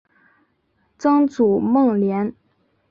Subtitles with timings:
[0.97, 2.33] 曾祖孟廉。